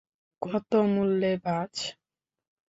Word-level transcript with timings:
কত 0.41 0.71
মূল্যে, 0.93 1.31
বায? 1.43 1.73